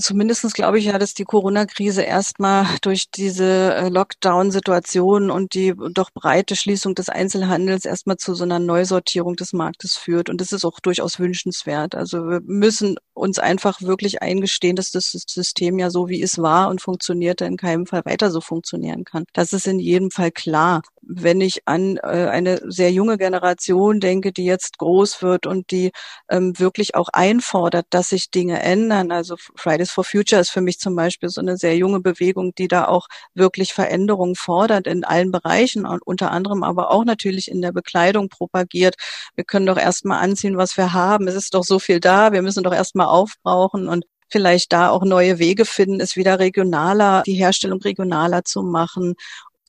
Zumindestens 0.00 0.54
glaube 0.54 0.78
ich 0.78 0.86
ja, 0.86 0.98
dass 0.98 1.14
die 1.14 1.24
Corona-Krise 1.24 2.02
erstmal 2.02 2.66
durch 2.82 3.10
diese 3.10 3.74
äh, 3.74 3.88
Lockdown-Situation 3.88 5.30
und 5.30 5.54
die 5.54 5.74
doch 5.92 6.10
breite 6.12 6.56
Schließung 6.56 6.94
des 6.94 7.08
Einzelhandels 7.08 7.84
erstmal 7.84 8.16
zu 8.16 8.34
so 8.34 8.44
einer 8.44 8.58
Neusortierung 8.58 9.36
des 9.36 9.52
Marktes 9.52 9.96
führt. 9.96 10.30
Und 10.30 10.40
das 10.40 10.52
ist 10.52 10.64
auch 10.64 10.80
durchaus 10.80 11.18
wünschenswert. 11.18 11.94
Also 11.94 12.28
wir 12.28 12.40
müssen 12.42 12.96
uns 13.14 13.38
einfach 13.38 13.80
wirklich 13.82 14.22
eingestehen, 14.22 14.76
dass 14.76 14.90
das 14.90 15.10
System 15.10 15.78
ja 15.78 15.90
so 15.90 16.08
wie 16.08 16.22
es 16.22 16.38
war 16.38 16.68
und 16.70 16.80
funktionierte 16.80 17.44
in 17.44 17.56
keinem 17.56 17.86
Fall 17.86 18.04
weiter 18.04 18.30
so 18.30 18.40
funktionieren 18.40 19.04
kann. 19.04 19.24
Das 19.32 19.52
ist 19.52 19.66
in 19.66 19.78
jedem 19.78 20.10
Fall 20.10 20.30
klar. 20.30 20.82
Wenn 21.12 21.40
ich 21.40 21.66
an 21.66 21.96
äh, 21.96 22.28
eine 22.30 22.60
sehr 22.70 22.92
junge 22.92 23.18
Generation 23.18 23.98
denke, 23.98 24.32
die 24.32 24.44
jetzt 24.44 24.78
groß 24.78 25.22
wird 25.22 25.44
und 25.46 25.72
die 25.72 25.90
ähm, 26.30 26.56
wirklich 26.58 26.94
auch 26.94 27.08
einfordert, 27.12 27.86
dass 27.90 28.10
sich 28.10 28.30
Dinge 28.30 28.62
ändern, 28.62 29.10
also 29.10 29.34
Fridays 29.56 29.90
for 29.90 30.04
Future 30.04 30.40
ist 30.40 30.50
für 30.50 30.60
mich 30.60 30.78
zum 30.78 30.94
Beispiel 30.94 31.28
so 31.28 31.40
eine 31.40 31.56
sehr 31.56 31.76
junge 31.76 32.00
Bewegung, 32.00 32.52
die 32.56 32.68
da 32.68 32.86
auch 32.86 33.08
wirklich 33.34 33.72
Veränderungen 33.74 34.36
fordert 34.36 34.86
in 34.86 35.04
allen 35.04 35.32
Bereichen 35.32 35.84
und 35.84 36.00
unter 36.06 36.30
anderem 36.30 36.62
aber 36.62 36.92
auch 36.92 37.04
natürlich 37.04 37.50
in 37.50 37.60
der 37.60 37.72
Bekleidung 37.72 38.28
propagiert. 38.28 38.94
Wir 39.34 39.44
können 39.44 39.66
doch 39.66 39.78
erstmal 39.78 40.22
anziehen, 40.22 40.56
was 40.56 40.76
wir 40.76 40.92
haben. 40.92 41.26
Es 41.26 41.34
ist 41.34 41.54
doch 41.54 41.64
so 41.64 41.80
viel 41.80 41.98
da. 41.98 42.32
Wir 42.32 42.42
müssen 42.42 42.62
doch 42.62 42.74
erstmal 42.74 43.08
aufbrauchen 43.08 43.88
und 43.88 44.04
vielleicht 44.30 44.72
da 44.72 44.90
auch 44.90 45.04
neue 45.04 45.38
Wege 45.38 45.64
finden, 45.64 46.00
es 46.00 46.16
wieder 46.16 46.38
regionaler, 46.38 47.22
die 47.26 47.34
Herstellung 47.34 47.80
regionaler 47.80 48.44
zu 48.44 48.62
machen 48.62 49.14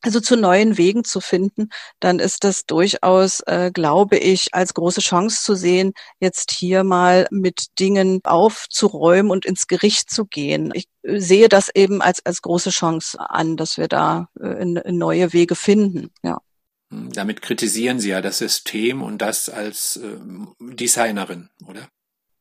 also 0.01 0.19
zu 0.19 0.35
neuen 0.35 0.77
Wegen 0.77 1.03
zu 1.03 1.21
finden, 1.21 1.69
dann 1.99 2.19
ist 2.19 2.43
das 2.43 2.65
durchaus, 2.65 3.41
äh, 3.41 3.71
glaube 3.73 4.17
ich, 4.17 4.53
als 4.53 4.73
große 4.73 5.01
Chance 5.01 5.43
zu 5.43 5.55
sehen, 5.55 5.93
jetzt 6.19 6.51
hier 6.51 6.83
mal 6.83 7.27
mit 7.31 7.79
Dingen 7.79 8.21
aufzuräumen 8.23 9.31
und 9.31 9.45
ins 9.45 9.67
Gericht 9.67 10.09
zu 10.09 10.25
gehen. 10.25 10.71
Ich 10.73 10.85
äh, 11.03 11.19
sehe 11.19 11.49
das 11.49 11.69
eben 11.73 12.01
als, 12.01 12.25
als 12.25 12.41
große 12.41 12.71
Chance 12.71 13.19
an, 13.19 13.57
dass 13.57 13.77
wir 13.77 13.87
da 13.87 14.29
äh, 14.39 14.61
in, 14.61 14.75
in 14.77 14.97
neue 14.97 15.33
Wege 15.33 15.55
finden, 15.55 16.11
ja. 16.23 16.39
Hm, 16.91 17.11
damit 17.13 17.41
kritisieren 17.41 17.99
Sie 17.99 18.09
ja 18.09 18.21
das 18.21 18.39
System 18.39 19.01
und 19.01 19.19
das 19.19 19.49
als 19.49 19.97
äh, 19.97 20.17
Designerin, 20.59 21.49
oder? 21.65 21.87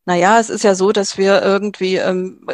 Naja, 0.07 0.41
es 0.41 0.49
ist 0.49 0.65
ja 0.65 0.75
so, 0.75 0.93
dass 0.93 1.19
wir 1.19 1.43
irgendwie 1.43 1.97
ähm, 1.97 2.47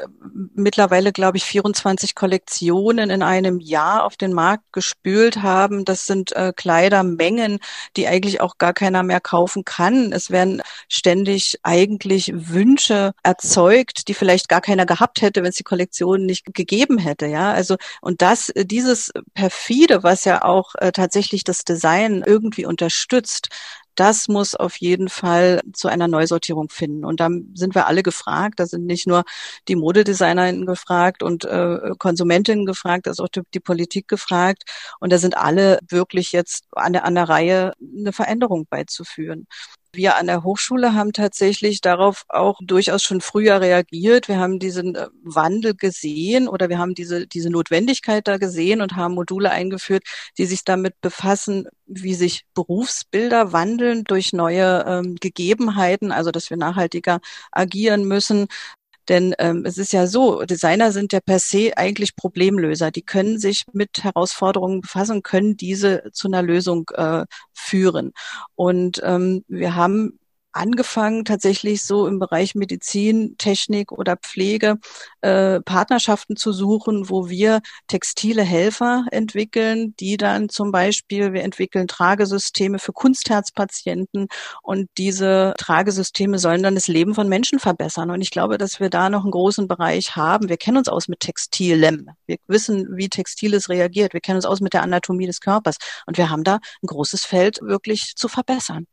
mittlerweile, 0.55 1.13
glaube 1.13 1.37
ich, 1.37 1.45
24 1.45 2.15
Kollektionen 2.17 3.09
in 3.09 3.23
einem 3.23 3.61
Jahr 3.61 4.05
auf 4.05 4.17
den 4.17 4.33
Markt 4.33 4.65
gespült 4.73 5.43
haben. 5.43 5.85
Das 5.85 6.07
sind 6.07 6.33
äh, 6.33 6.53
Kleidermengen, 6.55 7.61
die 7.97 8.09
eigentlich 8.09 8.41
auch 8.41 8.59
gar 8.59 8.75
keiner 8.75 9.05
mehr 9.05 9.21
kaufen 9.21 9.65
kann. 9.65 10.13
Es 10.13 10.31
werden 10.31 10.61
ständig 10.89 11.59
eigentlich 11.63 12.33
Wünsche 12.35 13.13
erzeugt, 13.23 14.09
die 14.09 14.15
vielleicht 14.15 14.49
gar 14.49 14.61
keiner 14.61 14.85
gehabt 14.85 15.23
hätte, 15.23 15.43
wenn 15.43 15.51
es 15.51 15.57
die 15.57 15.63
Kollektion 15.63 16.27
nicht 16.27 16.53
gegeben 16.53 16.99
hätte. 16.99 17.27
Ja, 17.27 17.53
also 17.53 17.77
und 18.01 18.23
das, 18.23 18.53
dieses 18.57 19.13
perfide, 19.35 20.03
was 20.03 20.25
ja 20.25 20.43
auch 20.43 20.75
äh, 20.79 20.91
tatsächlich 20.91 21.45
das 21.45 21.65
Design 21.65 22.25
irgendwie 22.27 22.67
unterstützt, 22.67 23.49
das 23.97 24.29
muss 24.29 24.55
auf 24.55 24.77
jeden 24.77 25.09
Fall 25.09 25.63
zu 25.73 25.89
einer 25.89 26.07
Neusortierung 26.07 26.69
finden. 26.69 27.05
Und 27.05 27.19
da 27.21 27.29
sind 27.55 27.75
wir 27.75 27.87
alle 27.87 28.03
gefragt. 28.03 28.61
Da 28.61 28.67
sind 28.67 28.87
nicht 28.87 29.07
nur 29.07 29.25
die 29.69 29.77
Modedesignerinnen 29.77 30.67
gefragt 30.67 31.23
und 31.23 31.45
äh, 31.45 31.93
Konsumentinnen 31.99 32.67
gefragt, 32.67 33.07
da 33.07 33.11
ist 33.11 33.21
auch 33.21 33.29
die, 33.29 33.43
die, 33.55 33.61
Politik 33.61 34.07
gefragt. 34.07 34.65
Und 35.01 35.13
da 35.13 35.19
sind 35.19 35.37
alle 35.37 35.81
wirklich 35.89 36.33
jetzt 36.33 36.67
an 36.73 36.93
der, 36.93 37.05
an 37.05 37.15
der 37.15 37.29
Reihe, 37.29 37.73
eine 37.81 38.13
Veränderung 38.13 38.67
beizuführen. 38.69 39.47
Wir 39.97 40.17
an 40.17 40.27
der 40.27 40.45
Hochschule 40.45 40.95
haben 40.95 41.13
tatsächlich 41.13 41.81
darauf 41.81 42.25
auch 42.29 42.61
durchaus 42.63 43.03
schon 43.03 43.21
früher 43.21 43.61
reagiert. 43.61 44.29
Wir 44.29 44.39
haben 44.39 44.59
diesen 44.59 44.95
äh, 44.95 45.09
Wandel 45.23 45.75
gesehen 45.75 46.49
oder 46.49 46.69
wir 46.69 46.79
haben 46.79 46.95
diese, 46.95 47.27
diese 47.27 47.51
Notwendigkeit 47.51 48.29
da 48.29 48.37
gesehen 48.37 48.83
und 48.83 48.95
haben 48.95 49.15
Module 49.15 49.51
eingeführt, 49.51 50.05
die 50.39 50.47
sich 50.47 50.65
damit 50.65 51.01
befassen, 51.01 51.67
wie 51.87 52.15
sich 52.15 52.45
Berufsbilder 52.55 53.53
wandeln 53.53 54.05
durch 54.05 54.33
neue 54.33 54.85
ähm, 54.87 55.17
Gegebenheiten, 55.21 56.13
also 56.13 56.31
dass 56.31 56.51
wir 56.51 56.57
nachhaltiger 56.57 57.21
agieren 57.51 58.05
müssen, 58.05 58.47
denn 59.09 59.35
ähm, 59.39 59.65
es 59.65 59.79
ist 59.79 59.93
ja 59.93 60.07
so, 60.07 60.43
Designer 60.45 60.93
sind 60.93 61.13
ja 61.13 61.21
per 61.21 61.39
se 61.39 61.73
eigentlich 61.77 62.17
Problemlöser. 62.17 62.91
Die 62.91 63.03
können 63.03 63.39
sich 63.39 63.65
mit 63.73 64.03
Herausforderungen 64.03 64.81
befassen, 64.81 65.23
können 65.23 65.57
diese 65.57 66.11
zu 66.13 66.29
einer 66.29 66.43
Lösung 66.43 66.91
äh, 66.95 67.25
führen. 67.53 68.13
Und 68.55 69.01
ähm, 69.05 69.45
wir 69.49 69.77
haben 69.77 70.19
angefangen, 70.57 71.25
tatsächlich 71.25 71.83
so 71.83 72.07
im 72.07 72.19
Bereich 72.19 72.55
Medizin, 72.55 73.37
Technik 73.39 73.93
oder 73.93 74.17
Pflege 74.17 74.79
äh, 75.21 75.61
Partnerschaften 75.61 76.37
zu 76.37 76.53
suchen, 76.53 77.09
wo 77.09 77.29
wir 77.29 77.61
textile 77.87 78.43
Helfer 78.43 79.05
entwickeln, 79.11 79.95
die 80.01 80.17
dann 80.17 80.49
zum 80.49 80.73
Beispiel, 80.73 81.33
wir 81.33 81.43
entwickeln 81.45 81.87
Tragesysteme 81.87 82.79
für 82.79 82.93
Kunstherzpatienten 82.93 84.29
und 84.63 84.89
diese 84.99 85.55
Tragesysteme 85.59 86.39
sollen 86.39 86.63
dann 86.63 86.75
das 86.75 86.89
Leben 86.89 87.15
von 87.15 87.29
Menschen 87.29 87.59
verbessern. 87.59 88.11
Und 88.11 88.21
ich 88.21 88.31
glaube, 88.31 88.59
dass 88.59 88.81
wir 88.81 88.91
da 88.91 89.11
noch 89.11 89.23
einen 89.23 89.31
großen 89.31 89.69
Bereich 89.69 90.17
haben. 90.17 90.49
Wir 90.49 90.57
kennen 90.57 90.79
uns 90.79 90.89
aus 90.89 91.09
mit 91.09 91.21
Textilem. 91.21 92.11
Wir 92.27 92.39
wissen, 92.47 92.97
wie 92.97 93.09
Textiles 93.09 93.69
reagiert. 93.69 94.13
Wir 94.13 94.21
kennen 94.21 94.37
uns 94.37 94.47
aus 94.47 94.61
mit 94.61 94.73
der 94.73 94.83
Anatomie 94.83 95.27
des 95.27 95.41
Körpers. 95.41 95.77
Und 96.07 96.19
wir 96.19 96.31
haben 96.31 96.45
da 96.45 96.57
ein 96.83 96.87
großes 96.87 97.25
Feld 97.25 97.59
wirklich 97.63 98.15
zu 98.17 98.29
verbessern. 98.29 98.87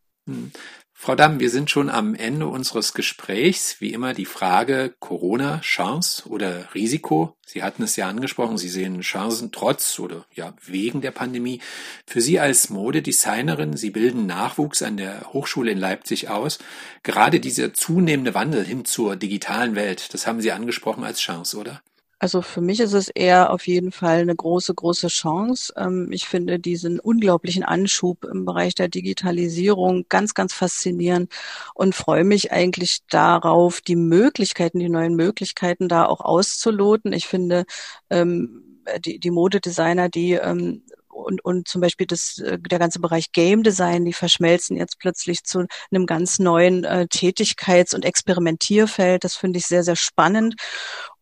Frau 1.03 1.15
Damm, 1.15 1.41
wir 1.41 1.50
sind 1.50 1.69
schon 1.69 1.89
am 1.89 2.15
Ende 2.15 2.48
unseres 2.48 2.93
Gesprächs. 2.93 3.81
Wie 3.81 3.91
immer 3.91 4.13
die 4.13 4.24
Frage 4.24 4.95
Corona, 5.01 5.60
Chance 5.60 6.29
oder 6.29 6.74
Risiko? 6.74 7.36
Sie 7.45 7.62
hatten 7.62 7.83
es 7.83 7.98
ja 7.98 8.07
angesprochen, 8.07 8.57
Sie 8.57 8.69
sehen 8.69 9.01
Chancen 9.01 9.51
trotz 9.51 10.00
oder 10.00 10.25
ja 10.33 10.53
wegen 10.65 11.01
der 11.01 11.12
Pandemie. 11.12 11.60
Für 12.07 12.22
Sie 12.22 12.39
als 12.39 12.69
Modedesignerin, 12.69 13.75
Sie 13.75 13.89
bilden 13.89 14.27
Nachwuchs 14.27 14.81
an 14.81 14.95
der 14.95 15.33
Hochschule 15.33 15.72
in 15.72 15.77
Leipzig 15.77 16.29
aus. 16.29 16.60
Gerade 17.03 17.41
dieser 17.41 17.74
zunehmende 17.74 18.33
Wandel 18.33 18.63
hin 18.63 18.86
zur 18.86 19.17
digitalen 19.17 19.75
Welt, 19.75 20.13
das 20.13 20.25
haben 20.25 20.39
Sie 20.39 20.53
angesprochen 20.53 21.03
als 21.03 21.19
Chance, 21.19 21.57
oder? 21.57 21.81
Also 22.20 22.41
für 22.41 22.62
mich 22.62 22.79
ist 22.79 22.93
es 22.93 23.10
eher 23.10 23.51
auf 23.51 23.67
jeden 23.67 23.91
Fall 23.91 24.20
eine 24.20 24.36
große, 24.36 24.74
große 24.74 25.08
Chance. 25.08 25.74
Ähm, 25.75 26.10
ich 26.12 26.25
finde 26.25 26.60
diesen 26.60 27.00
unglaublichen 27.00 27.63
Anschub 27.63 28.24
im 28.24 28.46
Bereich 28.46 28.75
der 28.75 28.88
Digitalisierung 28.88 30.05
ganz, 30.08 30.34
ganz 30.34 30.53
faszinierend 30.53 31.32
und 31.74 31.96
freue 31.96 32.24
mich 32.24 32.51
eigentlich 32.51 33.00
darauf, 33.10 33.82
die 33.82 33.98
Möglichkeiten, 33.98 34.79
die 34.79 34.89
neuen 34.89 35.15
Möglichkeiten 35.15 35.89
da 35.89 36.05
auch 36.05 36.22
auszuloten. 36.22 37.12
Ich 37.12 37.27
finde, 37.27 37.65
ähm, 38.10 38.82
die, 39.05 39.20
die 39.20 39.32
Modedesigner, 39.32 40.10
die 40.10 40.34
ähm, 40.34 40.84
und, 41.13 41.43
und 41.46 41.67
zum 41.67 41.82
Beispiel 41.82 42.08
das, 42.08 42.39
äh, 42.39 42.60
der 42.60 42.79
ganze 42.79 43.00
Bereich 43.00 43.32
Game 43.32 43.63
Design, 43.63 44.05
die 44.05 44.13
verschmelzen 44.13 44.77
jetzt 44.77 45.00
plötzlich 45.00 45.43
zu 45.43 45.65
einem 45.91 46.05
ganz 46.05 46.39
neuen 46.39 46.84
äh, 46.84 47.08
Tätigkeits- 47.10 47.96
und 47.96 48.05
Experimentierfeld. 48.05 49.24
Das 49.24 49.36
finde 49.36 49.60
ich 49.60 49.67
sehr, 49.67 49.84
sehr 49.84 49.96
spannend. 49.96 50.55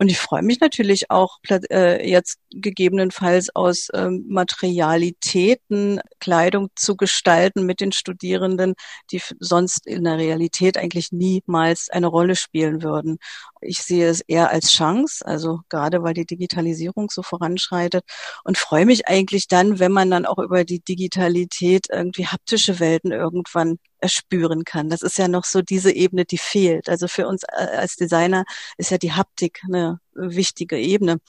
Und 0.01 0.09
ich 0.09 0.17
freue 0.17 0.41
mich 0.41 0.59
natürlich 0.59 1.11
auch 1.11 1.37
äh, 1.69 2.09
jetzt 2.09 2.39
gegebenenfalls 2.49 3.55
aus 3.55 3.87
ähm, 3.93 4.25
Materialitäten 4.27 5.99
Kleidung 6.19 6.69
zu 6.75 6.95
gestalten 6.95 7.67
mit 7.67 7.81
den 7.81 7.91
Studierenden, 7.91 8.73
die 9.11 9.21
sonst 9.39 9.85
in 9.85 10.03
der 10.03 10.17
Realität 10.17 10.75
eigentlich 10.79 11.11
niemals 11.11 11.87
eine 11.91 12.07
Rolle 12.07 12.35
spielen 12.35 12.81
würden. 12.81 13.19
Ich 13.61 13.83
sehe 13.83 14.07
es 14.09 14.21
eher 14.21 14.49
als 14.49 14.71
Chance, 14.71 15.23
also 15.23 15.59
gerade 15.69 16.01
weil 16.01 16.15
die 16.15 16.25
Digitalisierung 16.25 17.11
so 17.11 17.21
voranschreitet 17.21 18.03
und 18.43 18.57
freue 18.57 18.87
mich 18.87 19.07
eigentlich 19.07 19.47
dann, 19.47 19.77
wenn 19.77 19.91
man 19.91 20.09
dann 20.09 20.25
auch 20.25 20.39
über 20.39 20.65
die 20.65 20.79
Digitalität 20.79 21.85
irgendwie 21.91 22.25
haptische 22.25 22.79
Welten 22.79 23.11
irgendwann 23.11 23.77
erspüren 24.01 24.65
kann. 24.65 24.89
Das 24.89 25.01
ist 25.01 25.17
ja 25.17 25.27
noch 25.27 25.45
so 25.45 25.61
diese 25.61 25.91
Ebene, 25.91 26.25
die 26.25 26.37
fehlt. 26.37 26.89
Also 26.89 27.07
für 27.07 27.27
uns 27.27 27.43
äh, 27.43 27.77
als 27.77 27.95
Designer 27.95 28.45
ist 28.77 28.91
ja 28.91 28.97
die 28.97 29.13
Haptik 29.13 29.61
eine 29.65 29.99
wichtige 30.13 30.77
Ebene. 30.77 31.19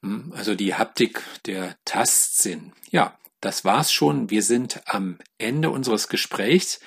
Hm, 0.00 0.32
also 0.36 0.54
die 0.54 0.74
Haptik, 0.74 1.22
der 1.46 1.76
Tastsinn. 1.84 2.72
Ja, 2.90 3.18
das 3.40 3.64
war's 3.64 3.92
schon. 3.92 4.30
Wir 4.30 4.42
sind 4.42 4.80
am 4.86 5.18
Ende 5.38 5.70
unseres 5.70 6.08
Gesprächs. 6.08 6.80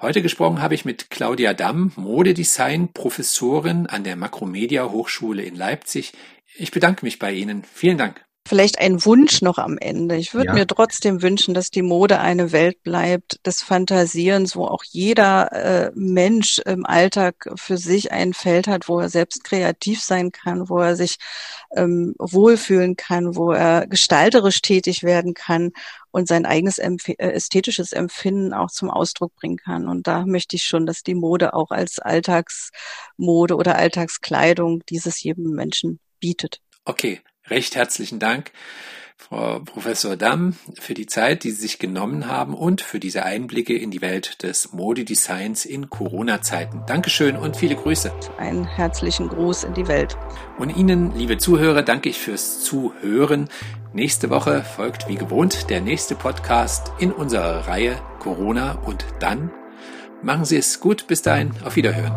Heute 0.00 0.22
gesprochen 0.22 0.60
habe 0.60 0.74
ich 0.74 0.84
mit 0.84 1.08
Claudia 1.08 1.54
Damm, 1.54 1.92
Modedesign, 1.96 2.92
Professorin 2.92 3.86
an 3.86 4.04
der 4.04 4.16
Makromedia 4.16 4.90
Hochschule 4.90 5.42
in 5.42 5.56
Leipzig. 5.56 6.12
Ich 6.56 6.70
bedanke 6.70 7.04
mich 7.04 7.18
bei 7.18 7.32
Ihnen. 7.32 7.64
Vielen 7.64 7.98
Dank. 7.98 8.24
Vielleicht 8.54 8.78
ein 8.78 9.04
Wunsch 9.04 9.42
noch 9.42 9.58
am 9.58 9.78
Ende. 9.78 10.14
Ich 10.14 10.32
würde 10.32 10.46
ja. 10.46 10.52
mir 10.52 10.64
trotzdem 10.68 11.22
wünschen, 11.22 11.54
dass 11.54 11.72
die 11.72 11.82
Mode 11.82 12.20
eine 12.20 12.52
Welt 12.52 12.84
bleibt 12.84 13.44
des 13.44 13.64
Fantasierens, 13.64 14.54
wo 14.54 14.66
auch 14.66 14.84
jeder 14.84 15.50
äh, 15.50 15.90
Mensch 15.96 16.60
im 16.60 16.86
Alltag 16.86 17.50
für 17.56 17.78
sich 17.78 18.12
ein 18.12 18.32
Feld 18.32 18.68
hat, 18.68 18.88
wo 18.88 19.00
er 19.00 19.08
selbst 19.08 19.42
kreativ 19.42 20.00
sein 20.00 20.30
kann, 20.30 20.68
wo 20.68 20.78
er 20.78 20.94
sich 20.94 21.16
ähm, 21.74 22.14
wohlfühlen 22.20 22.94
kann, 22.94 23.34
wo 23.34 23.50
er 23.50 23.88
gestalterisch 23.88 24.62
tätig 24.62 25.02
werden 25.02 25.34
kann 25.34 25.72
und 26.12 26.28
sein 26.28 26.46
eigenes 26.46 26.78
Empf 26.78 27.08
äh, 27.08 27.14
ästhetisches 27.18 27.92
Empfinden 27.92 28.54
auch 28.54 28.70
zum 28.70 28.88
Ausdruck 28.88 29.34
bringen 29.34 29.56
kann. 29.56 29.88
Und 29.88 30.06
da 30.06 30.26
möchte 30.26 30.54
ich 30.54 30.62
schon, 30.62 30.86
dass 30.86 31.02
die 31.02 31.16
Mode 31.16 31.54
auch 31.54 31.72
als 31.72 31.98
Alltagsmode 31.98 33.56
oder 33.56 33.74
Alltagskleidung 33.74 34.84
dieses 34.88 35.20
jedem 35.20 35.50
Menschen 35.56 35.98
bietet. 36.20 36.60
Okay, 36.84 37.20
recht 37.48 37.76
herzlichen 37.76 38.18
Dank, 38.18 38.52
Frau 39.16 39.60
Professor 39.60 40.16
Damm, 40.16 40.56
für 40.78 40.92
die 40.92 41.06
Zeit, 41.06 41.44
die 41.44 41.50
Sie 41.50 41.62
sich 41.62 41.78
genommen 41.78 42.28
haben 42.28 42.52
und 42.52 42.82
für 42.82 43.00
diese 43.00 43.24
Einblicke 43.24 43.76
in 43.76 43.90
die 43.90 44.02
Welt 44.02 44.42
des 44.42 44.72
Modedesigns 44.72 45.64
in 45.64 45.88
Corona-Zeiten. 45.88 46.82
Dankeschön 46.86 47.36
und 47.36 47.56
viele 47.56 47.76
Grüße. 47.76 48.12
Einen 48.38 48.64
herzlichen 48.64 49.28
Gruß 49.28 49.64
in 49.64 49.74
die 49.74 49.88
Welt. 49.88 50.16
Und 50.58 50.76
Ihnen, 50.76 51.16
liebe 51.16 51.38
Zuhörer, 51.38 51.82
danke 51.82 52.10
ich 52.10 52.18
fürs 52.18 52.62
Zuhören. 52.62 53.48
Nächste 53.92 54.28
Woche 54.28 54.62
folgt 54.62 55.08
wie 55.08 55.16
gewohnt 55.16 55.70
der 55.70 55.80
nächste 55.80 56.16
Podcast 56.16 56.92
in 56.98 57.12
unserer 57.12 57.66
Reihe 57.66 58.00
Corona 58.18 58.72
und 58.84 59.06
dann. 59.20 59.50
Machen 60.22 60.44
Sie 60.44 60.56
es 60.56 60.80
gut. 60.80 61.06
Bis 61.06 61.22
dahin. 61.22 61.52
Auf 61.64 61.76
Wiederhören. 61.76 62.14